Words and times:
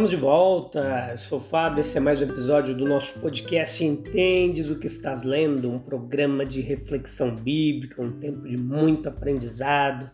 Estamos 0.00 0.10
de 0.10 0.16
volta, 0.16 1.08
eu 1.10 1.18
sou 1.18 1.38
Fábio, 1.38 1.82
esse 1.82 1.98
é 1.98 2.00
mais 2.00 2.22
um 2.22 2.24
episódio 2.24 2.74
do 2.74 2.86
nosso 2.86 3.20
podcast 3.20 3.84
Entendes 3.84 4.70
o 4.70 4.78
que 4.78 4.86
estás 4.86 5.24
lendo, 5.24 5.70
um 5.70 5.78
programa 5.78 6.46
de 6.46 6.62
reflexão 6.62 7.36
bíblica, 7.36 8.00
um 8.00 8.12
tempo 8.12 8.48
de 8.48 8.56
muito 8.56 9.10
aprendizado 9.10 10.10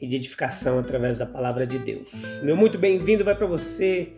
e 0.00 0.06
de 0.06 0.14
edificação 0.14 0.78
através 0.78 1.18
da 1.18 1.26
palavra 1.26 1.66
de 1.66 1.80
Deus. 1.80 2.40
Meu 2.44 2.56
muito 2.56 2.78
bem-vindo 2.78 3.24
vai 3.24 3.34
para 3.34 3.48
você 3.48 4.12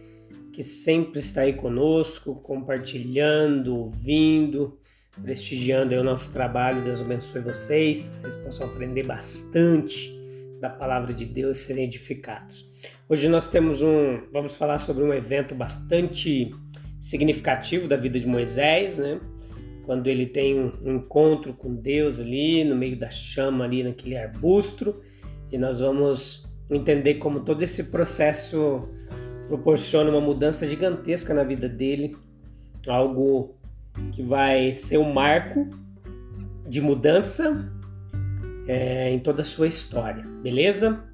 que 0.52 0.62
sempre 0.62 1.20
está 1.20 1.41
aí 1.41 1.55
conosco, 1.55 2.34
compartilhando, 2.34 3.75
ouvindo, 3.75 4.78
prestigiando 5.23 5.95
o 5.95 6.05
nosso 6.05 6.30
trabalho. 6.30 6.84
Deus 6.84 7.01
abençoe 7.01 7.41
vocês, 7.41 8.03
que 8.03 8.17
vocês 8.17 8.37
possam 8.37 8.67
aprender 8.67 9.06
bastante 9.06 10.14
da 10.60 10.70
palavra 10.70 11.12
de 11.12 11.24
Deus 11.24 11.58
serem 11.58 11.84
edificados. 11.84 12.66
Hoje 13.08 13.28
nós 13.28 13.50
temos 13.50 13.82
um, 13.82 14.20
vamos 14.32 14.56
falar 14.56 14.78
sobre 14.78 15.04
um 15.04 15.12
evento 15.12 15.54
bastante 15.54 16.54
significativo 17.00 17.86
da 17.86 17.96
vida 17.96 18.18
de 18.18 18.26
Moisés, 18.26 18.98
né? 18.98 19.20
Quando 19.84 20.08
ele 20.08 20.27
tem 20.27 20.58
um 20.58 20.96
encontro 20.96 21.52
com 21.52 21.74
Deus 21.74 22.18
ali 22.18 22.64
no 22.64 22.74
meio 22.74 22.98
da 22.98 23.10
chama 23.10 23.64
ali 23.64 23.84
naquele 23.84 24.16
arbusto, 24.16 25.00
e 25.52 25.56
nós 25.56 25.78
vamos 25.78 26.48
entender 26.68 27.14
como 27.14 27.40
todo 27.40 27.62
esse 27.62 27.84
processo 27.84 28.88
proporciona 29.46 30.10
uma 30.10 30.20
mudança 30.20 30.66
gigantesca 30.66 31.32
na 31.32 31.44
vida 31.44 31.68
dele, 31.68 32.16
algo 32.88 33.54
que 34.12 34.22
vai 34.22 34.74
ser 34.74 34.98
um 34.98 35.12
marco 35.12 35.68
de 36.68 36.80
mudança 36.80 37.72
é, 38.67 39.11
em 39.11 39.19
toda 39.19 39.42
a 39.42 39.45
sua 39.45 39.67
história, 39.67 40.25
beleza? 40.42 41.05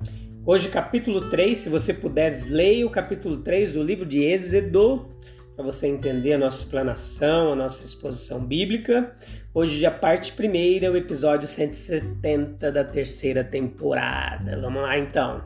Hoje, 0.44 0.68
capítulo 0.68 1.30
3, 1.30 1.56
se 1.56 1.68
você 1.68 1.94
puder, 1.94 2.46
leia 2.48 2.86
o 2.86 2.90
capítulo 2.90 3.38
3 3.38 3.74
do 3.74 3.82
livro 3.82 4.04
de 4.04 4.24
Êxodo, 4.24 5.08
para 5.54 5.64
você 5.64 5.86
entender 5.86 6.32
a 6.32 6.38
nossa 6.38 6.64
explanação, 6.64 7.52
a 7.52 7.56
nossa 7.56 7.84
exposição 7.84 8.44
bíblica. 8.44 9.14
Hoje, 9.54 9.84
a 9.86 9.90
parte 9.90 10.32
primeira, 10.32 10.90
o 10.90 10.96
episódio 10.96 11.46
170 11.46 12.72
da 12.72 12.82
terceira 12.82 13.44
temporada. 13.44 14.58
Vamos 14.60 14.82
lá 14.82 14.98
então. 14.98 15.44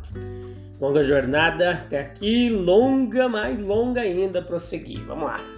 Longa 0.80 1.02
jornada 1.02 1.72
até 1.72 2.00
aqui, 2.00 2.48
longa, 2.48 3.28
mais 3.28 3.58
longa 3.58 4.00
ainda 4.00 4.40
prosseguir. 4.40 5.04
Vamos 5.06 5.24
lá. 5.24 5.55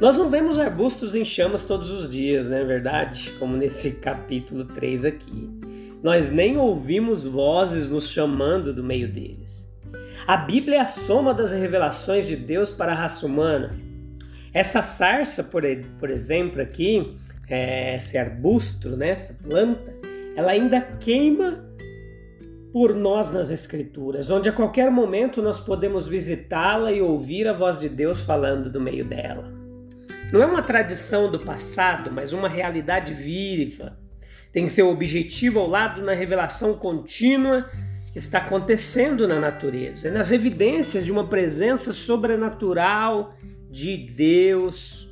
Nós 0.00 0.16
não 0.16 0.28
vemos 0.28 0.58
arbustos 0.58 1.14
em 1.14 1.24
chamas 1.24 1.64
todos 1.64 1.90
os 1.90 2.10
dias, 2.10 2.50
não 2.50 2.56
é 2.56 2.64
verdade? 2.64 3.30
Como 3.38 3.56
nesse 3.56 3.92
capítulo 3.92 4.64
3 4.64 5.04
aqui. 5.04 5.48
Nós 6.02 6.30
nem 6.30 6.56
ouvimos 6.58 7.24
vozes 7.24 7.88
nos 7.88 8.10
chamando 8.10 8.74
do 8.74 8.82
meio 8.82 9.10
deles. 9.10 9.72
A 10.26 10.36
Bíblia 10.36 10.78
é 10.78 10.80
a 10.80 10.86
soma 10.86 11.32
das 11.32 11.52
revelações 11.52 12.26
de 12.26 12.34
Deus 12.34 12.70
para 12.70 12.92
a 12.92 12.94
raça 12.94 13.24
humana. 13.24 13.70
Essa 14.52 14.82
sarça, 14.82 15.44
por, 15.44 15.62
por 15.98 16.10
exemplo, 16.10 16.60
aqui, 16.60 17.16
é, 17.48 17.96
esse 17.96 18.18
arbusto, 18.18 18.90
né, 18.90 19.10
essa 19.10 19.34
planta, 19.34 19.94
ela 20.36 20.52
ainda 20.52 20.80
queima 20.80 21.64
por 22.72 22.94
nós 22.94 23.30
nas 23.30 23.50
Escrituras, 23.50 24.30
onde 24.30 24.48
a 24.48 24.52
qualquer 24.52 24.90
momento 24.90 25.40
nós 25.40 25.60
podemos 25.60 26.08
visitá-la 26.08 26.90
e 26.90 27.00
ouvir 27.00 27.46
a 27.46 27.52
voz 27.52 27.78
de 27.78 27.88
Deus 27.88 28.22
falando 28.22 28.68
do 28.68 28.80
meio 28.80 29.04
dela. 29.04 29.53
Não 30.32 30.42
é 30.42 30.46
uma 30.46 30.62
tradição 30.62 31.30
do 31.30 31.38
passado, 31.38 32.10
mas 32.10 32.32
uma 32.32 32.48
realidade 32.48 33.12
viva. 33.12 33.96
Tem 34.52 34.68
seu 34.68 34.88
objetivo 34.88 35.60
ao 35.60 35.68
lado 35.68 36.02
na 36.02 36.12
revelação 36.12 36.74
contínua 36.74 37.68
que 38.12 38.18
está 38.18 38.38
acontecendo 38.38 39.26
na 39.26 39.40
natureza, 39.40 40.10
nas 40.10 40.30
evidências 40.30 41.04
de 41.04 41.12
uma 41.12 41.28
presença 41.28 41.92
sobrenatural 41.92 43.36
de 43.70 43.96
Deus 43.96 45.08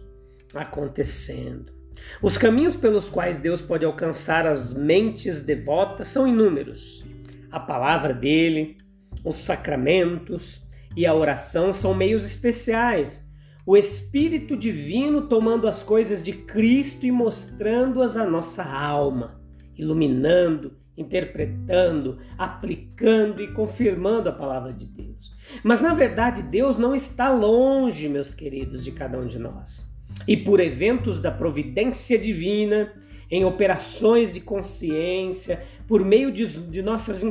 acontecendo. 0.55 1.73
Os 2.21 2.37
caminhos 2.39 2.77
pelos 2.77 3.09
quais 3.09 3.39
Deus 3.39 3.61
pode 3.63 3.85
alcançar 3.85 4.47
as 4.47 4.75
mentes 4.75 5.43
devotas 5.43 6.09
são 6.09 6.27
inúmeros. 6.27 7.05
A 7.51 7.61
palavra 7.61 8.15
dele, 8.15 8.77
os 9.25 9.37
sacramentos 9.37 10.63
e 10.97 11.07
a 11.07 11.15
oração 11.15 11.73
são 11.73 11.95
meios 11.95 12.25
especiais 12.25 13.32
o 13.65 13.77
Espírito 13.77 14.57
Divino 14.57 15.29
tomando 15.29 15.69
as 15.69 15.83
coisas 15.83 16.23
de 16.23 16.33
Cristo 16.33 17.07
e 17.07 17.13
mostrando-as 17.13 18.17
à 18.17 18.27
nossa 18.27 18.65
alma, 18.65 19.41
iluminando, 19.77 20.77
interpretando, 20.97 22.19
aplicando 22.37 23.41
e 23.41 23.53
confirmando 23.53 24.29
a 24.29 24.33
palavra 24.33 24.73
de 24.73 24.87
Deus. 24.87 25.35
Mas 25.63 25.81
na 25.81 25.95
verdade, 25.95 26.43
Deus 26.43 26.77
não 26.77 26.95
está 26.95 27.31
longe, 27.31 28.09
meus 28.09 28.35
queridos, 28.35 28.85
de 28.85 28.91
cada 28.91 29.19
um 29.19 29.27
de 29.27 29.39
nós. 29.39 29.91
E 30.27 30.37
por 30.37 30.61
eventos 30.61 31.21
da 31.21 31.31
providência 31.31 32.19
divina, 32.19 32.93
em 33.31 33.45
operações 33.45 34.33
de 34.33 34.41
consciência, 34.41 35.65
por 35.87 36.05
meio 36.05 36.31
de, 36.31 36.47
de 36.47 36.83
nossas 36.83 37.23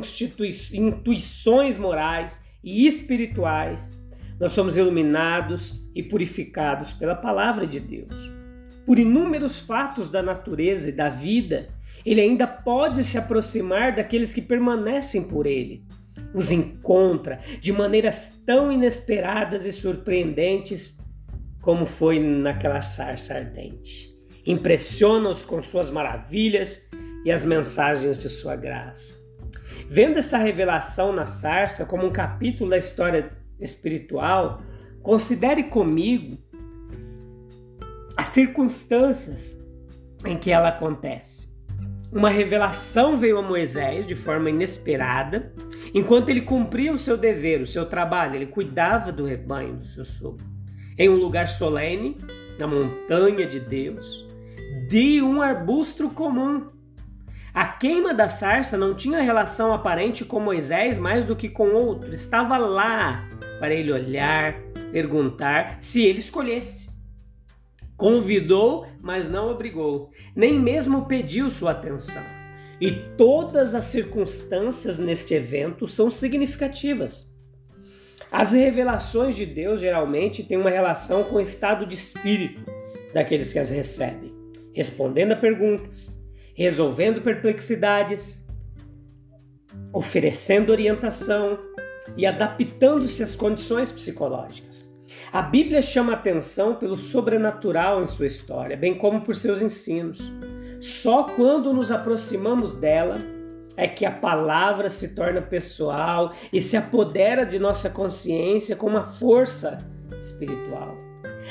intuições 0.72 1.78
morais 1.78 2.40
e 2.64 2.86
espirituais, 2.86 3.96
nós 4.40 4.52
somos 4.52 4.76
iluminados 4.76 5.81
e 5.94 6.02
purificados 6.02 6.92
pela 6.92 7.14
palavra 7.14 7.66
de 7.66 7.80
Deus. 7.80 8.30
Por 8.84 8.98
inúmeros 8.98 9.60
fatos 9.60 10.08
da 10.08 10.22
natureza 10.22 10.88
e 10.88 10.92
da 10.92 11.08
vida, 11.08 11.68
ele 12.04 12.20
ainda 12.20 12.46
pode 12.46 13.04
se 13.04 13.16
aproximar 13.16 13.94
daqueles 13.94 14.34
que 14.34 14.42
permanecem 14.42 15.22
por 15.22 15.46
ele. 15.46 15.84
Os 16.34 16.50
encontra 16.50 17.40
de 17.60 17.72
maneiras 17.72 18.40
tão 18.44 18.72
inesperadas 18.72 19.64
e 19.64 19.72
surpreendentes 19.72 20.98
como 21.60 21.86
foi 21.86 22.18
naquela 22.18 22.80
sarça 22.80 23.34
ardente. 23.34 24.12
Impressiona-os 24.44 25.44
com 25.44 25.62
suas 25.62 25.90
maravilhas 25.90 26.90
e 27.24 27.30
as 27.30 27.44
mensagens 27.44 28.18
de 28.18 28.28
sua 28.28 28.56
graça. 28.56 29.22
Vendo 29.86 30.18
essa 30.18 30.38
revelação 30.38 31.12
na 31.12 31.26
sarça 31.26 31.84
como 31.84 32.06
um 32.06 32.10
capítulo 32.10 32.70
da 32.70 32.78
história 32.78 33.30
espiritual, 33.60 34.60
considere 35.02 35.64
comigo 35.64 36.38
as 38.16 38.28
circunstâncias 38.28 39.56
em 40.24 40.36
que 40.36 40.50
ela 40.50 40.68
acontece. 40.68 41.50
Uma 42.12 42.28
revelação 42.28 43.16
veio 43.16 43.38
a 43.38 43.42
Moisés 43.42 44.06
de 44.06 44.14
forma 44.14 44.50
inesperada, 44.50 45.52
enquanto 45.94 46.28
ele 46.28 46.42
cumpria 46.42 46.92
o 46.92 46.98
seu 46.98 47.16
dever, 47.16 47.60
o 47.60 47.66
seu 47.66 47.86
trabalho, 47.86 48.36
ele 48.36 48.46
cuidava 48.46 49.10
do 49.10 49.24
rebanho 49.24 49.76
do 49.76 49.86
seu 49.86 50.04
sogro. 50.04 50.44
Em 50.98 51.08
um 51.08 51.16
lugar 51.16 51.48
solene, 51.48 52.18
na 52.58 52.66
montanha 52.66 53.46
de 53.46 53.58
Deus, 53.58 54.28
de 54.88 55.22
um 55.22 55.40
arbusto 55.40 56.10
comum. 56.10 56.66
A 57.54 57.66
queima 57.66 58.12
da 58.12 58.28
sarça 58.28 58.76
não 58.76 58.94
tinha 58.94 59.22
relação 59.22 59.72
aparente 59.72 60.24
com 60.24 60.38
Moisés 60.38 60.98
mais 60.98 61.24
do 61.24 61.34
que 61.34 61.48
com 61.48 61.70
outro, 61.70 62.14
estava 62.14 62.58
lá 62.58 63.31
para 63.62 63.74
ele 63.76 63.92
olhar, 63.92 64.60
perguntar 64.90 65.78
se 65.80 66.02
ele 66.02 66.18
escolhesse. 66.18 66.90
Convidou, 67.96 68.84
mas 69.00 69.30
não 69.30 69.52
obrigou, 69.52 70.10
nem 70.34 70.58
mesmo 70.58 71.06
pediu 71.06 71.48
sua 71.48 71.70
atenção. 71.70 72.24
E 72.80 72.90
todas 73.16 73.76
as 73.76 73.84
circunstâncias 73.84 74.98
neste 74.98 75.34
evento 75.34 75.86
são 75.86 76.10
significativas. 76.10 77.32
As 78.32 78.50
revelações 78.50 79.36
de 79.36 79.46
Deus 79.46 79.80
geralmente 79.80 80.42
têm 80.42 80.58
uma 80.58 80.68
relação 80.68 81.22
com 81.22 81.36
o 81.36 81.40
estado 81.40 81.86
de 81.86 81.94
espírito 81.94 82.64
daqueles 83.14 83.52
que 83.52 83.60
as 83.60 83.70
recebem, 83.70 84.34
respondendo 84.74 85.34
a 85.34 85.36
perguntas, 85.36 86.12
resolvendo 86.52 87.22
perplexidades, 87.22 88.44
oferecendo 89.92 90.72
orientação, 90.72 91.70
e 92.16 92.26
adaptando-se 92.26 93.22
às 93.22 93.34
condições 93.34 93.92
psicológicas. 93.92 94.92
A 95.32 95.40
Bíblia 95.40 95.80
chama 95.80 96.12
atenção 96.12 96.74
pelo 96.74 96.96
sobrenatural 96.96 98.02
em 98.02 98.06
sua 98.06 98.26
história, 98.26 98.76
bem 98.76 98.94
como 98.94 99.20
por 99.22 99.34
seus 99.34 99.62
ensinos. 99.62 100.32
Só 100.80 101.24
quando 101.24 101.72
nos 101.72 101.90
aproximamos 101.90 102.74
dela 102.74 103.18
é 103.76 103.88
que 103.88 104.04
a 104.04 104.10
palavra 104.10 104.90
se 104.90 105.14
torna 105.14 105.40
pessoal 105.40 106.32
e 106.52 106.60
se 106.60 106.76
apodera 106.76 107.46
de 107.46 107.58
nossa 107.58 107.88
consciência 107.88 108.76
com 108.76 108.86
uma 108.86 109.04
força 109.04 109.78
espiritual. 110.20 110.94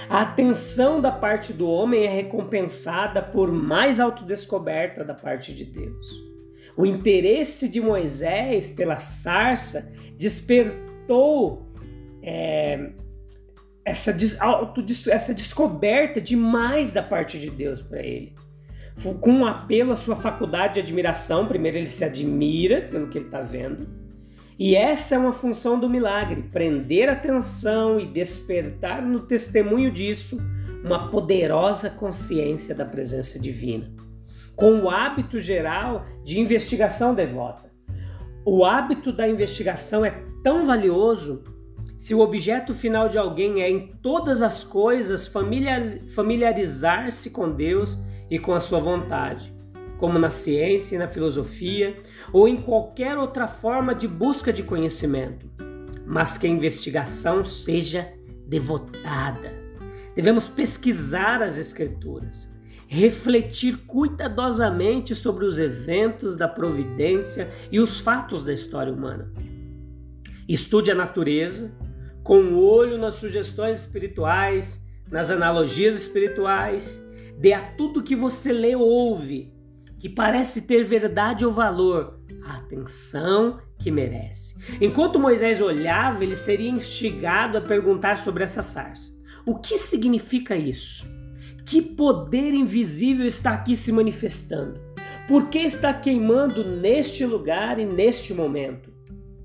A 0.10 0.22
atenção 0.22 1.02
da 1.02 1.12
parte 1.12 1.54
do 1.54 1.68
homem 1.68 2.06
é 2.06 2.10
recompensada 2.10 3.22
por 3.22 3.52
mais 3.52 4.00
autodescoberta 4.00 5.04
da 5.04 5.14
parte 5.14 5.54
de 5.54 5.66
Deus. 5.66 6.08
O 6.78 6.86
interesse 6.86 7.68
de 7.68 7.82
Moisés 7.82 8.70
pela 8.70 8.98
sarça 8.98 9.92
despertou 10.22 11.68
é, 12.22 12.92
essa, 13.84 14.16
auto, 14.40 14.86
essa 15.10 15.34
descoberta 15.34 16.22
demais 16.22 16.92
da 16.92 17.02
parte 17.02 17.40
de 17.40 17.50
Deus 17.50 17.82
para 17.82 18.02
ele. 18.02 18.36
Com 19.20 19.32
um 19.32 19.46
apelo 19.48 19.94
à 19.94 19.98
sua 19.98 20.16
faculdade 20.16 20.76
de 20.76 20.80
admiração, 20.82 21.48
primeiro 21.48 21.78
ele 21.78 21.88
se 21.88 22.04
admira 22.04 22.82
pelo 22.82 23.08
que 23.08 23.18
ele 23.18 23.26
está 23.26 23.42
vendo, 23.42 23.88
e 24.60 24.76
essa 24.76 25.16
é 25.16 25.18
uma 25.18 25.34
função 25.34 25.80
do 25.80 25.90
milagre: 25.90 26.44
prender 26.52 27.10
atenção 27.10 28.00
e 28.00 28.06
despertar 28.06 29.02
no 29.02 29.22
testemunho 29.22 29.90
disso 29.90 30.38
uma 30.84 31.10
poderosa 31.10 31.90
consciência 31.90 32.76
da 32.76 32.86
presença 32.86 33.40
divina, 33.40 33.92
com 34.56 34.82
o 34.82 34.90
hábito 34.90 35.40
geral 35.40 36.06
de 36.24 36.40
investigação 36.40 37.16
devota. 37.16 37.71
O 38.44 38.66
hábito 38.66 39.12
da 39.12 39.28
investigação 39.28 40.04
é 40.04 40.24
tão 40.44 40.66
valioso 40.66 41.44
se 42.02 42.16
o 42.16 42.20
objeto 42.20 42.74
final 42.74 43.08
de 43.08 43.20
alguém 43.20 43.62
é, 43.62 43.70
em 43.70 43.86
todas 44.02 44.42
as 44.42 44.64
coisas, 44.64 45.32
familiarizar-se 46.08 47.30
com 47.30 47.52
Deus 47.52 48.00
e 48.28 48.40
com 48.40 48.54
a 48.54 48.60
sua 48.60 48.80
vontade, 48.80 49.54
como 50.00 50.18
na 50.18 50.32
ciência 50.32 50.96
e 50.96 50.98
na 50.98 51.08
filosofia, 51.08 51.96
ou 52.34 52.48
em 52.48 52.60
qualquer 52.60 53.20
outra 53.20 53.48
forma 53.48 53.94
de 53.94 54.08
busca 54.08 54.52
de 54.52 54.64
conhecimento, 54.64 55.48
mas 56.04 56.40
que 56.40 56.48
a 56.48 56.50
investigação 56.50 57.46
seja 57.46 58.12
devotada. 58.48 59.54
Devemos 60.16 60.48
pesquisar 60.48 61.44
as 61.44 61.60
Escrituras, 61.60 62.51
refletir 62.94 63.86
cuidadosamente 63.88 65.16
sobre 65.16 65.46
os 65.46 65.58
eventos 65.58 66.36
da 66.36 66.46
providência 66.46 67.50
e 67.72 67.80
os 67.80 68.02
fatos 68.02 68.44
da 68.44 68.52
história 68.52 68.92
humana. 68.92 69.32
Estude 70.46 70.92
a 70.92 70.96
natureza, 70.96 71.74
com 72.22 72.36
o 72.36 72.50
um 72.50 72.60
olho 72.60 72.98
nas 72.98 73.16
sugestões 73.16 73.80
espirituais, 73.80 74.86
nas 75.10 75.30
analogias 75.30 75.96
espirituais, 75.96 77.02
dê 77.40 77.54
a 77.54 77.62
tudo 77.62 78.04
que 78.04 78.14
você 78.14 78.52
lê 78.52 78.76
ou 78.76 78.86
ouve, 78.86 79.54
que 79.98 80.10
parece 80.10 80.68
ter 80.68 80.84
verdade 80.84 81.46
ou 81.46 81.52
valor, 81.54 82.20
a 82.44 82.58
atenção 82.58 83.62
que 83.80 83.90
merece. 83.90 84.58
Enquanto 84.82 85.18
Moisés 85.18 85.62
olhava, 85.62 86.26
ele 86.26 86.36
seria 86.36 86.70
instigado 86.70 87.58
a 87.58 87.62
perguntar 87.62 88.18
sobre 88.18 88.44
essa 88.44 88.62
sarça. 88.62 89.14
O 89.46 89.60
que 89.60 89.78
significa 89.78 90.58
isso? 90.58 91.21
Que 91.66 91.82
poder 91.82 92.54
invisível 92.54 93.26
está 93.26 93.52
aqui 93.54 93.76
se 93.76 93.92
manifestando? 93.92 94.80
Por 95.28 95.50
que 95.50 95.60
está 95.60 95.94
queimando 95.94 96.64
neste 96.64 97.26
lugar 97.26 97.80
e 97.80 97.86
neste 97.86 98.34
momento? 98.34 98.92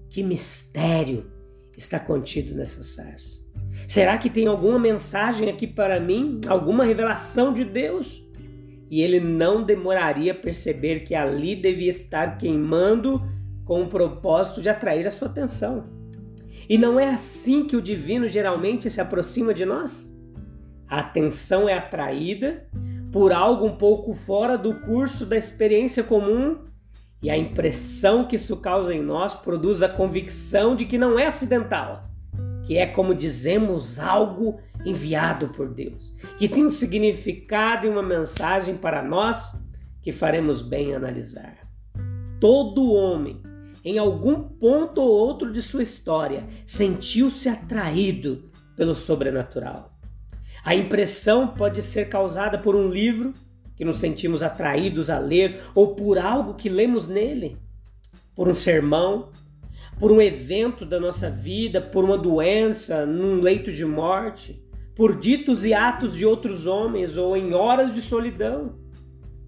Que 0.08 0.22
mistério 0.22 1.30
está 1.76 2.00
contido 2.00 2.54
nessa 2.54 2.82
sarça? 2.82 3.44
Será 3.86 4.18
que 4.18 4.30
tem 4.30 4.46
alguma 4.46 4.78
mensagem 4.78 5.48
aqui 5.48 5.66
para 5.66 6.00
mim? 6.00 6.40
Alguma 6.48 6.84
revelação 6.84 7.52
de 7.52 7.64
Deus? 7.64 8.24
E 8.90 9.00
ele 9.00 9.20
não 9.20 9.62
demoraria 9.62 10.32
a 10.32 10.34
perceber 10.34 11.00
que 11.00 11.14
ali 11.14 11.54
devia 11.54 11.90
estar 11.90 12.38
queimando 12.38 13.22
com 13.64 13.82
o 13.82 13.88
propósito 13.88 14.62
de 14.62 14.68
atrair 14.68 15.06
a 15.06 15.10
sua 15.10 15.28
atenção. 15.28 15.88
E 16.68 16.78
não 16.78 16.98
é 16.98 17.08
assim 17.10 17.64
que 17.64 17.76
o 17.76 17.82
divino 17.82 18.26
geralmente 18.26 18.90
se 18.90 19.00
aproxima 19.00 19.52
de 19.52 19.64
nós? 19.64 20.15
A 20.88 21.00
atenção 21.00 21.68
é 21.68 21.74
atraída 21.74 22.66
por 23.12 23.32
algo 23.32 23.66
um 23.66 23.76
pouco 23.76 24.14
fora 24.14 24.56
do 24.56 24.74
curso 24.80 25.26
da 25.26 25.36
experiência 25.36 26.04
comum 26.04 26.58
e 27.22 27.30
a 27.30 27.36
impressão 27.36 28.26
que 28.26 28.36
isso 28.36 28.58
causa 28.58 28.94
em 28.94 29.02
nós 29.02 29.34
produz 29.34 29.82
a 29.82 29.88
convicção 29.88 30.76
de 30.76 30.84
que 30.84 30.98
não 30.98 31.18
é 31.18 31.26
acidental, 31.26 32.08
que 32.64 32.76
é 32.76 32.86
como 32.86 33.14
dizemos 33.14 33.98
algo 33.98 34.60
enviado 34.84 35.48
por 35.48 35.68
Deus, 35.68 36.14
que 36.38 36.48
tem 36.48 36.64
um 36.64 36.70
significado 36.70 37.86
e 37.86 37.90
uma 37.90 38.02
mensagem 38.02 38.76
para 38.76 39.02
nós 39.02 39.60
que 40.02 40.12
faremos 40.12 40.60
bem 40.60 40.94
analisar. 40.94 41.56
Todo 42.38 42.92
homem, 42.92 43.42
em 43.84 43.98
algum 43.98 44.42
ponto 44.42 45.00
ou 45.00 45.08
outro 45.08 45.50
de 45.50 45.62
sua 45.62 45.82
história, 45.82 46.46
sentiu-se 46.64 47.48
atraído 47.48 48.50
pelo 48.76 48.94
sobrenatural. 48.94 49.95
A 50.66 50.74
impressão 50.74 51.46
pode 51.46 51.80
ser 51.80 52.08
causada 52.08 52.58
por 52.58 52.74
um 52.74 52.88
livro, 52.88 53.32
que 53.76 53.84
nos 53.84 53.98
sentimos 53.98 54.42
atraídos 54.42 55.08
a 55.08 55.16
ler 55.16 55.60
ou 55.76 55.94
por 55.94 56.18
algo 56.18 56.54
que 56.54 56.68
lemos 56.68 57.06
nele, 57.06 57.56
por 58.34 58.48
um 58.48 58.54
sermão, 58.54 59.28
por 59.96 60.10
um 60.10 60.20
evento 60.20 60.84
da 60.84 60.98
nossa 60.98 61.30
vida, 61.30 61.80
por 61.80 62.02
uma 62.02 62.18
doença, 62.18 63.06
num 63.06 63.40
leito 63.40 63.70
de 63.70 63.84
morte, 63.84 64.60
por 64.92 65.16
ditos 65.16 65.64
e 65.64 65.72
atos 65.72 66.16
de 66.16 66.26
outros 66.26 66.66
homens 66.66 67.16
ou 67.16 67.36
em 67.36 67.54
horas 67.54 67.94
de 67.94 68.02
solidão, 68.02 68.74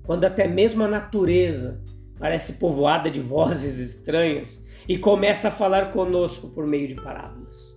quando 0.04 0.24
até 0.24 0.46
mesmo 0.46 0.84
a 0.84 0.88
natureza 0.88 1.82
parece 2.16 2.54
povoada 2.60 3.10
de 3.10 3.18
vozes 3.18 3.78
estranhas 3.78 4.64
e 4.86 4.96
começa 4.96 5.48
a 5.48 5.50
falar 5.50 5.90
conosco 5.90 6.50
por 6.50 6.64
meio 6.64 6.86
de 6.86 6.94
parábolas. 6.94 7.76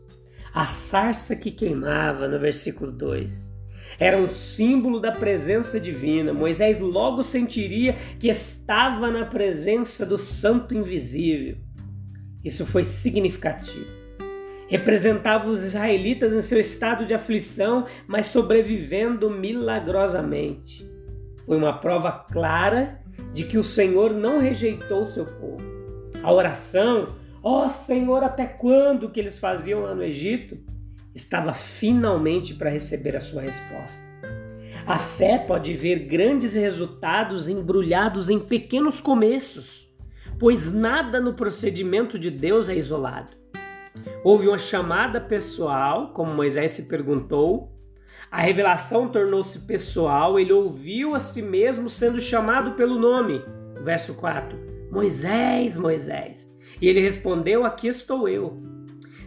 A 0.54 0.66
sarça 0.66 1.36
que 1.36 1.50
queimava, 1.50 2.28
no 2.28 2.38
versículo 2.38 2.92
2, 2.92 3.52
era 3.98 4.18
um 4.18 4.28
símbolo 4.28 5.00
da 5.00 5.12
presença 5.12 5.80
divina. 5.80 6.34
Moisés 6.34 6.80
logo 6.80 7.24
sentiria 7.24 7.94
que 8.20 8.28
estava 8.28 9.10
na 9.10 9.26
presença 9.26 10.06
do 10.06 10.18
Santo 10.18 10.76
Invisível. 10.76 11.58
Isso 12.44 12.66
foi 12.66 12.84
significativo. 12.84 13.86
Representava 14.68 15.50
os 15.50 15.64
israelitas 15.64 16.34
em 16.34 16.42
seu 16.42 16.60
estado 16.60 17.06
de 17.06 17.14
aflição, 17.14 17.86
mas 18.08 18.26
sobrevivendo 18.26 19.30
milagrosamente. 19.30 20.90
Foi 21.46 21.56
uma 21.56 21.80
prova 21.80 22.12
clara 22.12 23.00
de 23.34 23.44
que 23.44 23.58
o 23.58 23.64
Senhor 23.64 24.14
não 24.14 24.40
rejeitou 24.40 25.06
seu 25.06 25.26
povo. 25.26 25.64
A 26.24 26.32
oração, 26.32 27.16
ó 27.44 27.66
oh, 27.66 27.70
Senhor, 27.70 28.24
até 28.24 28.46
quando 28.46 29.10
que 29.10 29.20
eles 29.20 29.40
faziam 29.40 29.82
lá 29.82 29.96
no 29.96 30.04
Egito? 30.04 30.58
estava 31.14 31.54
finalmente 31.54 32.54
para 32.54 32.70
receber 32.70 33.16
a 33.16 33.22
sua 33.22 33.42
resposta. 33.42 34.10
A 34.86 34.98
fé 34.98 35.38
pode 35.38 35.74
ver 35.74 36.00
grandes 36.00 36.54
resultados 36.54 37.48
embrulhados 37.48 38.30
em 38.30 38.40
pequenos 38.40 39.00
começos, 39.00 39.94
pois 40.40 40.74
nada 40.74 41.22
no 41.22 41.34
procedimento 41.34 42.18
de 42.18 42.32
Deus 42.32 42.68
é 42.68 42.76
isolado. 42.76 43.34
Houve 44.24 44.48
uma 44.48 44.58
chamada 44.58 45.20
pessoal, 45.20 46.14
como 46.14 46.34
Moisés 46.34 46.72
se 46.72 46.84
perguntou. 46.84 47.72
A 48.32 48.42
revelação 48.42 49.10
tornou-se 49.10 49.60
pessoal, 49.60 50.40
ele 50.40 50.54
ouviu 50.54 51.14
a 51.14 51.20
si 51.20 51.42
mesmo 51.42 51.90
sendo 51.90 52.22
chamado 52.22 52.72
pelo 52.72 52.98
nome. 52.98 53.44
Verso 53.82 54.14
4: 54.14 54.58
Moisés, 54.90 55.76
Moisés. 55.76 56.58
E 56.82 56.88
ele 56.88 57.00
respondeu: 57.00 57.64
Aqui 57.64 57.88
estou 57.88 58.28
eu. 58.28 58.62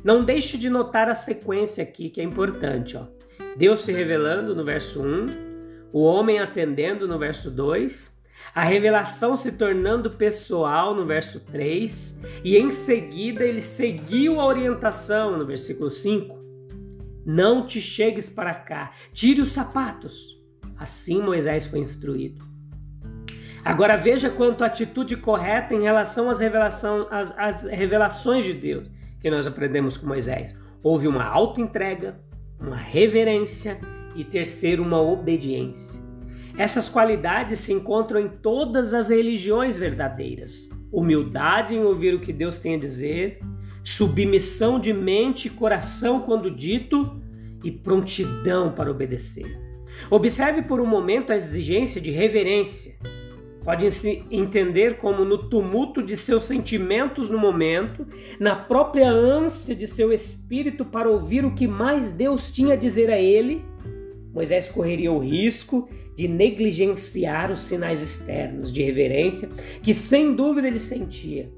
Não 0.03 0.25
deixe 0.25 0.59
de 0.59 0.69
notar 0.69 1.09
a 1.09 1.15
sequência 1.15 1.83
aqui 1.83 2.11
que 2.11 2.21
é 2.21 2.25
importante. 2.25 2.97
Ó. 2.97 3.07
Deus 3.57 3.81
se 3.81 3.93
revelando 3.93 4.55
no 4.55 4.65
verso 4.65 5.03
1, 5.03 5.27
o 5.93 6.03
homem 6.03 6.41
atendendo 6.41 7.07
no 7.07 7.19
verso 7.19 7.51
2, 7.51 8.15
a 8.55 8.65
revelação 8.65 9.37
se 9.37 9.53
tornando 9.53 10.11
pessoal 10.11 10.95
no 10.95 11.07
verso 11.07 11.41
3, 11.41 12.21
e 12.43 12.57
em 12.57 12.71
seguida 12.71 13.45
ele 13.45 13.63
seguiu 13.63 14.41
a 14.41 14.47
orientação 14.47 15.39
no 15.39 15.47
versículo 15.47 15.91
5. 15.91 16.43
Não 17.25 17.65
te 17.67 17.81
chegues 17.81 18.29
para 18.29 18.55
cá, 18.55 18.93
tire 19.13 19.41
os 19.41 19.53
sapatos. 19.53 20.43
Assim 20.77 21.23
Moisés 21.23 21.67
foi 21.67 21.79
instruído. 21.79 22.54
Agora 23.65 23.97
veja 23.97 24.29
quanto 24.29 24.63
a 24.63 24.67
atitude 24.67 25.17
correta 25.17 25.75
em 25.75 25.83
relação 25.83 26.29
às, 26.29 26.39
revelação, 26.39 27.07
às, 27.11 27.37
às 27.39 27.65
revelações 27.65 28.45
de 28.45 28.53
Deus 28.53 28.91
que 29.21 29.31
nós 29.31 29.47
aprendemos 29.47 29.97
com 29.97 30.07
Moisés? 30.07 30.61
Houve 30.83 31.09
uma 31.09 31.25
auto-entrega, 31.25 32.21
uma 32.61 32.77
reverência 32.77 33.81
e 34.15 34.23
terceiro, 34.23 34.83
uma 34.83 35.01
obediência. 35.01 36.03
Essas 36.59 36.91
qualidades 36.91 37.61
se 37.61 37.73
encontram 37.73 38.21
em 38.21 38.29
todas 38.29 38.93
as 38.93 39.09
religiões 39.09 39.79
verdadeiras: 39.79 40.69
humildade 40.93 41.75
em 41.75 41.83
ouvir 41.83 42.15
o 42.15 42.21
que 42.21 42.35
Deus 42.35 42.59
tem 42.59 42.75
a 42.75 42.79
dizer, 42.79 43.41
submissão 43.83 44.79
de 44.79 44.93
mente 44.93 45.49
e 45.49 45.51
coração 45.51 46.21
quando 46.21 46.51
dito 46.51 47.19
e 47.65 47.71
prontidão 47.71 48.73
para 48.73 48.91
obedecer. 48.91 49.59
Observe 50.11 50.63
por 50.63 50.81
um 50.81 50.87
momento 50.87 51.33
a 51.33 51.37
exigência 51.37 51.99
de 52.01 52.11
reverência. 52.11 52.97
Pode 53.65 53.91
se 53.91 54.23
entender 54.31 54.99
como 54.99 55.25
no 55.25 55.39
tumulto 55.39 56.03
de 56.03 56.17
seus 56.17 56.45
sentimentos 56.45 57.31
no 57.31 57.39
momento, 57.39 58.07
na 58.39 58.55
própria 58.55 59.09
ânsia 59.09 59.75
de 59.75 59.87
seu 59.87 60.13
espírito 60.13 60.85
para 60.85 61.09
ouvir 61.09 61.45
o 61.45 61.55
que 61.55 61.67
mais 61.67 62.13
Deus 62.13 62.53
tinha 62.53 62.75
a 62.75 62.77
dizer 62.77 63.11
a 63.11 63.19
ele, 63.19 63.65
Moisés 64.33 64.69
correria 64.69 65.11
o 65.11 65.19
risco 65.19 65.89
de 66.15 66.29
negligenciar 66.29 67.51
os 67.51 67.63
sinais 67.63 68.03
externos 68.03 68.73
de 68.73 68.83
reverência 68.83 69.49
que 69.83 69.95
sem 69.95 70.35
dúvida 70.35 70.69
ele 70.69 70.81
sentia. 70.81 71.51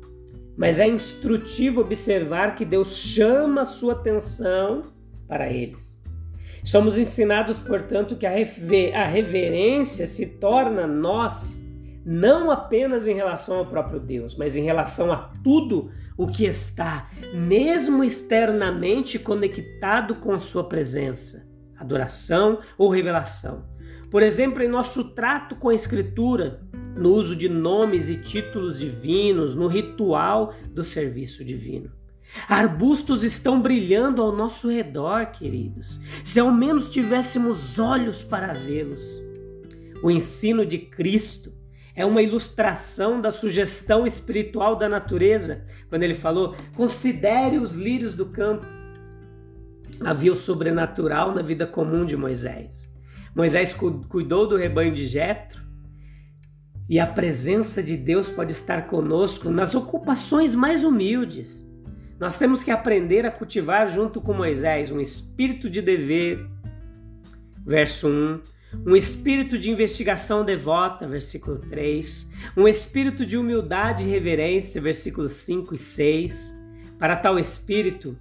Mas 0.57 0.79
é 0.79 0.87
instrutivo 0.87 1.81
observar 1.81 2.55
que 2.55 2.65
Deus 2.65 2.97
chama 2.97 3.63
a 3.63 3.67
sua 3.67 3.93
atenção 3.95 4.85
para 5.29 5.51
eles. 5.51 6.01
Somos 6.65 6.99
ensinados, 6.99 7.59
portanto, 7.59 8.17
que 8.17 8.27
a, 8.27 9.07
reverência 9.07 10.07
se 10.07 10.27
torna 10.27 10.87
nós 10.87 11.66
não 12.09 12.53
apenas 12.53 13.09
em 13.09 13.15
relação 13.15 13.59
ao 13.59 13.67
próprio 13.67 13.99
Deus, 13.99 14.37
mas 14.37 14.55
em 14.55 14.63
relação 14.63 15.13
a 15.13 15.33
tudo 15.43 15.91
o 16.17 16.29
que 16.29 16.47
está, 16.47 17.11
mesmo 17.35 18.05
externamente, 18.05 19.19
conectado 19.19 20.15
com 20.15 20.39
Sua 20.39 20.69
presença, 20.69 21.51
adoração 21.77 22.61
ou 22.79 22.89
revelação. 22.89 23.67
Por 24.09 24.23
exemplo, 24.23 24.63
em 24.63 24.69
nosso 24.69 25.15
trato 25.15 25.57
com 25.57 25.69
a 25.69 25.75
Escritura, 25.75 26.61
no 26.97 27.11
uso 27.11 27.35
de 27.35 27.49
nomes 27.49 28.09
e 28.09 28.15
títulos 28.23 28.79
divinos, 28.79 29.57
no 29.57 29.67
ritual 29.67 30.55
do 30.71 30.85
serviço 30.85 31.45
divino. 31.45 31.91
Arbustos 32.49 33.25
estão 33.25 33.61
brilhando 33.61 34.23
ao 34.23 34.31
nosso 34.31 34.71
redor, 34.71 35.27
queridos. 35.33 36.01
Se 36.23 36.39
ao 36.39 36.53
menos 36.53 36.89
tivéssemos 36.89 37.81
olhos 37.81 38.23
para 38.23 38.53
vê-los. 38.53 39.05
O 40.03 40.11
ensino 40.11 40.65
de 40.65 40.79
Cristo 40.79 41.56
é 41.97 42.05
uma 42.05 42.21
ilustração 42.21 43.21
da 43.21 43.33
sugestão 43.33 44.07
espiritual 44.07 44.77
da 44.77 44.87
natureza, 44.87 45.65
quando 45.89 46.03
ele 46.03 46.15
falou: 46.15 46.55
considere 46.77 47.59
os 47.59 47.75
lírios 47.75 48.15
do 48.15 48.27
campo. 48.27 48.67
Havia 50.05 50.31
o 50.31 50.37
sobrenatural 50.37 51.35
na 51.35 51.41
vida 51.41 51.67
comum 51.67 52.05
de 52.05 52.15
Moisés. 52.15 52.95
Moisés 53.35 53.75
cuidou 54.09 54.47
do 54.47 54.57
rebanho 54.57 54.95
de 54.95 55.07
Jetro, 55.07 55.63
e 56.87 57.01
a 57.01 57.07
presença 57.07 57.83
de 57.83 57.97
Deus 57.97 58.29
pode 58.29 58.53
estar 58.53 58.87
conosco 58.87 59.49
nas 59.51 59.75
ocupações 59.75 60.55
mais 60.55 60.85
humildes. 60.85 61.67
Nós 62.21 62.39
temos 62.39 62.63
que 62.63 62.71
aprender 62.71 63.27
a 63.27 63.31
cultivar 63.31 63.89
junto 63.89 64.21
com 64.21 64.33
Moisés 64.33 64.91
um 64.93 65.01
espírito 65.01 65.69
de 65.69 65.83
dever, 65.83 66.47
verso 67.65 68.09
1, 68.09 68.41
um 68.87 68.97
espírito 68.97 69.59
de 69.59 69.71
investigação 69.71 70.45
devota, 70.45 71.07
versículo 71.07 71.59
3, 71.59 72.31
um 72.57 72.67
espírito 72.67 73.25
de 73.25 73.37
humildade 73.37 74.05
e 74.05 74.11
reverência, 74.11 74.81
versículos 74.81 75.33
5 75.33 75.75
e 75.75 75.79
6. 75.79 76.63
Para 76.99 77.17
tal 77.17 77.39
espírito, 77.39 78.19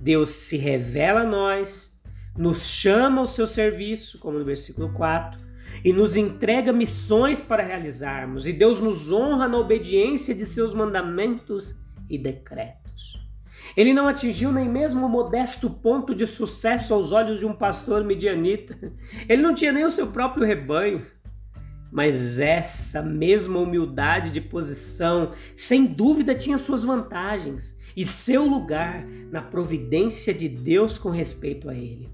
Deus 0.00 0.30
se 0.30 0.56
revela 0.56 1.20
a 1.20 1.26
nós, 1.26 1.98
nos 2.36 2.66
chama 2.66 3.20
ao 3.20 3.28
seu 3.28 3.46
serviço, 3.46 4.18
como 4.18 4.38
no 4.38 4.44
versículo 4.44 4.92
4, 4.92 5.40
e 5.84 5.92
nos 5.92 6.16
entrega 6.16 6.72
missões 6.72 7.40
para 7.40 7.62
realizarmos, 7.62 8.46
e 8.46 8.52
Deus 8.52 8.80
nos 8.80 9.10
honra 9.10 9.48
na 9.48 9.58
obediência 9.58 10.34
de 10.34 10.46
seus 10.46 10.74
mandamentos 10.74 11.76
e 12.08 12.16
decretos. 12.16 12.87
Ele 13.78 13.94
não 13.94 14.08
atingiu 14.08 14.50
nem 14.50 14.68
mesmo 14.68 15.06
o 15.06 15.08
modesto 15.08 15.70
ponto 15.70 16.12
de 16.12 16.26
sucesso 16.26 16.92
aos 16.92 17.12
olhos 17.12 17.38
de 17.38 17.46
um 17.46 17.52
pastor 17.52 18.02
medianita. 18.02 18.76
Ele 19.28 19.40
não 19.40 19.54
tinha 19.54 19.70
nem 19.70 19.84
o 19.84 19.90
seu 19.90 20.08
próprio 20.08 20.44
rebanho. 20.44 21.00
Mas 21.88 22.40
essa 22.40 23.00
mesma 23.00 23.60
humildade 23.60 24.32
de 24.32 24.40
posição, 24.40 25.30
sem 25.54 25.86
dúvida, 25.86 26.34
tinha 26.34 26.58
suas 26.58 26.82
vantagens 26.82 27.78
e 27.96 28.04
seu 28.04 28.44
lugar 28.44 29.06
na 29.30 29.42
providência 29.42 30.34
de 30.34 30.48
Deus 30.48 30.98
com 30.98 31.10
respeito 31.10 31.70
a 31.70 31.74
ele. 31.74 32.08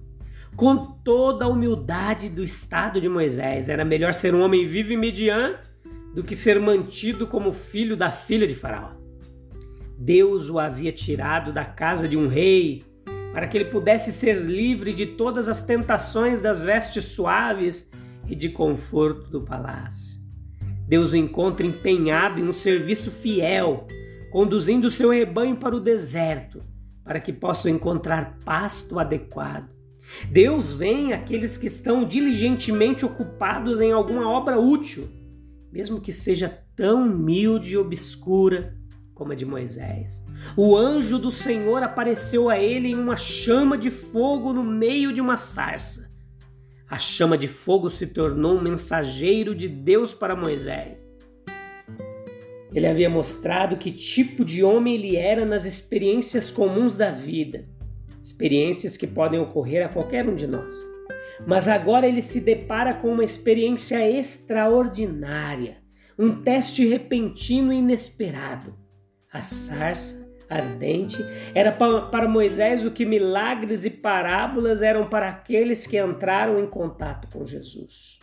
Com 0.55 0.77
toda 0.77 1.47
a 1.47 1.49
humildade 1.49 2.29
do 2.29 2.45
estado 2.45 3.01
de 3.01 3.09
Moisés, 3.09 3.71
era 3.71 3.87
melhor 3.87 4.13
ser 4.13 4.35
um 4.35 4.43
homem 4.43 4.67
vivo 4.67 4.93
e 4.93 4.99
mediano 4.99 5.57
do 6.15 6.23
que 6.23 6.37
ser 6.37 6.61
mantido 6.61 7.27
como 7.27 7.53
filho 7.53 7.97
da 7.97 8.13
filha 8.13 8.47
de 8.47 8.55
Faraó. 8.55 9.04
Deus 9.97 10.49
o 10.49 10.59
havia 10.59 10.93
tirado 10.93 11.53
da 11.53 11.65
casa 11.65 12.09
de 12.09 12.17
um 12.17 12.27
rei 12.27 12.83
para 13.33 13.49
que 13.49 13.59
ele 13.59 13.65
pudesse 13.65 14.13
ser 14.13 14.37
livre 14.37 14.93
de 14.93 15.07
todas 15.07 15.49
as 15.49 15.65
tentações 15.65 16.41
das 16.41 16.63
vestes 16.63 17.05
suaves 17.07 17.91
e 18.29 18.35
de 18.35 18.49
conforto 18.49 19.29
do 19.29 19.43
palácio. 19.43 20.19
Deus 20.87 21.13
o 21.13 21.17
encontra 21.17 21.67
empenhado 21.67 22.39
em 22.39 22.47
um 22.47 22.53
serviço 22.53 23.11
fiel, 23.11 23.89
conduzindo 24.31 24.91
seu 24.91 25.11
rebanho 25.11 25.57
para 25.57 25.75
o 25.75 25.81
deserto, 25.81 26.63
para 27.03 27.19
que 27.19 27.33
possam 27.33 27.73
encontrar 27.73 28.39
pasto 28.45 28.99
adequado. 28.99 29.69
Deus 30.31 30.75
vem 30.75 31.13
àqueles 31.13 31.57
que 31.57 31.67
estão 31.67 32.05
diligentemente 32.05 33.05
ocupados 33.05 33.81
em 33.81 33.91
alguma 33.91 34.29
obra 34.29 34.61
útil, 34.61 35.09
mesmo 35.73 36.01
que 36.01 36.13
seja 36.13 36.49
tão 36.77 37.03
humilde 37.03 37.75
e 37.75 37.79
obscura 37.79 38.77
como 39.15 39.33
a 39.33 39.37
de 39.37 39.47
Moisés. 39.47 40.27
O 40.57 40.77
anjo 40.77 41.19
do 41.19 41.31
Senhor 41.31 41.83
apareceu 41.83 42.51
a 42.51 42.59
ele 42.59 42.89
em 42.89 42.95
uma 42.95 43.17
chama 43.17 43.79
de 43.79 43.91
fogo 43.91 44.53
no 44.53 44.65
meio 44.65 45.13
de 45.13 45.21
uma 45.21 45.37
sarça. 45.37 46.13
A 46.91 46.99
chama 46.99 47.39
de 47.39 47.49
fogo 47.49 47.89
se 47.89 48.09
tornou 48.09 48.57
um 48.57 48.63
mensageiro 48.63 49.55
de 49.55 49.69
Deus 49.69 50.13
para 50.13 50.37
Moisés. 50.37 51.09
Ele 52.75 52.89
havia 52.89 53.09
mostrado 53.09 53.77
que 53.77 53.93
tipo 53.93 54.45
de 54.45 54.65
homem 54.65 54.95
ele 54.95 55.17
era 55.17 55.47
nas 55.47 55.65
experiências 55.65 56.51
comuns 56.51 56.97
da 56.97 57.11
vida, 57.11 57.69
experiências 58.21 58.97
que 58.97 59.07
podem 59.07 59.39
ocorrer 59.39 59.87
a 59.87 59.89
qualquer 59.89 60.29
um 60.29 60.35
de 60.35 60.47
nós. 60.49 60.75
Mas 61.47 61.69
agora 61.69 62.07
ele 62.07 62.23
se 62.23 62.41
depara 62.41 62.95
com 62.95 63.13
uma 63.13 63.25
experiência 63.25 64.09
extraordinária, 64.09 65.79
um 66.19 66.43
teste 66.43 66.85
repentino 66.87 67.73
e 67.73 67.77
inesperado 67.77 68.84
a 69.35 69.43
sarça 69.43 70.33
ardente 70.49 71.19
era 71.55 71.73
para 71.73 72.29
Moisés 72.29 72.87
o 72.87 72.91
que 72.93 73.05
milagres 73.05 73.85
e 73.85 73.91
parábolas 73.91 74.81
eram 74.81 75.09
para 75.09 75.29
aqueles 75.29 75.87
que 75.87 76.01
entraram 76.01 76.61
em 76.61 76.67
contato 76.67 77.27
com 77.37 77.45
Jesus. 77.45 78.21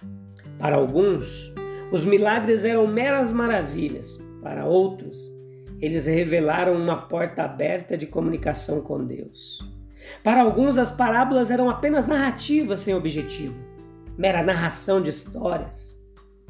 Para 0.57 0.77
alguns, 0.77 1.53
os 1.91 2.05
milagres 2.05 2.63
eram 2.63 2.87
meras 2.87 3.29
maravilhas, 3.31 4.23
para 4.41 4.65
outros, 4.65 5.19
eles 5.81 6.05
revelaram 6.05 6.75
uma 6.75 7.07
porta 7.07 7.43
aberta 7.43 7.97
de 7.97 8.07
comunicação 8.07 8.81
com 8.81 9.03
Deus. 9.03 9.59
Para 10.23 10.41
alguns, 10.41 10.77
as 10.77 10.91
parábolas 10.91 11.51
eram 11.51 11.69
apenas 11.69 12.07
narrativas 12.07 12.79
sem 12.79 12.95
objetivo, 12.95 13.55
mera 14.17 14.41
narração 14.41 15.01
de 15.01 15.09
histórias. 15.09 15.99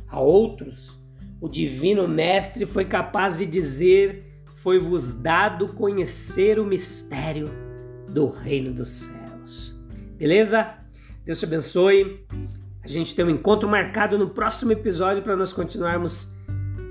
A 0.07 0.19
outros, 0.19 1.01
o 1.39 1.49
divino 1.49 2.07
mestre 2.07 2.65
foi 2.65 2.85
capaz 2.85 3.35
de 3.35 3.45
dizer 3.45 4.30
foi-vos 4.61 5.13
dado 5.13 5.69
conhecer 5.69 6.59
o 6.59 6.65
mistério 6.65 7.49
do 8.07 8.27
reino 8.27 8.73
dos 8.73 8.89
céus. 8.89 9.79
Beleza? 10.17 10.75
Deus 11.25 11.39
te 11.39 11.45
abençoe. 11.45 12.25
A 12.83 12.87
gente 12.87 13.15
tem 13.15 13.25
um 13.25 13.29
encontro 13.29 13.67
marcado 13.67 14.17
no 14.17 14.29
próximo 14.29 14.71
episódio 14.71 15.23
para 15.23 15.35
nós 15.35 15.51
continuarmos 15.51 16.35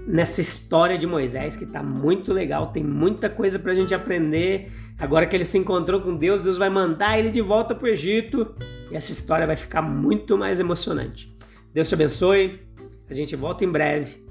nessa 0.06 0.40
história 0.40 0.98
de 0.98 1.06
Moisés 1.06 1.56
que 1.56 1.64
está 1.64 1.82
muito 1.82 2.32
legal, 2.32 2.72
tem 2.72 2.82
muita 2.82 3.30
coisa 3.30 3.58
para 3.58 3.72
a 3.72 3.74
gente 3.74 3.94
aprender. 3.94 4.72
Agora 4.98 5.26
que 5.26 5.36
ele 5.36 5.44
se 5.44 5.56
encontrou 5.56 6.00
com 6.00 6.16
Deus, 6.16 6.40
Deus 6.40 6.58
vai 6.58 6.68
mandar 6.68 7.18
ele 7.18 7.30
de 7.30 7.40
volta 7.40 7.74
para 7.74 7.84
o 7.84 7.88
Egito 7.88 8.54
e 8.90 8.96
essa 8.96 9.12
história 9.12 9.46
vai 9.46 9.56
ficar 9.56 9.82
muito 9.82 10.36
mais 10.36 10.58
emocionante. 10.58 11.32
Deus 11.72 11.88
te 11.88 11.94
abençoe. 11.94 12.60
A 13.08 13.14
gente 13.14 13.36
volta 13.36 13.64
em 13.64 13.70
breve. 13.70 14.24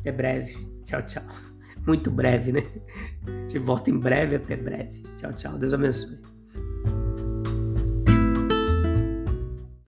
Até 0.00 0.12
breve. 0.12 0.56
Tchau, 0.84 1.02
tchau 1.02 1.47
muito 1.86 2.10
breve, 2.10 2.52
né? 2.52 2.62
Te 3.48 3.58
volto 3.58 3.88
em 3.90 3.98
breve, 3.98 4.36
até 4.36 4.56
breve. 4.56 5.02
Tchau, 5.16 5.32
tchau. 5.32 5.58
Deus 5.58 5.74
abençoe. 5.74 6.37